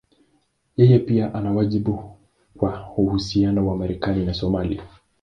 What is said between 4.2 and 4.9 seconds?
na Somalia.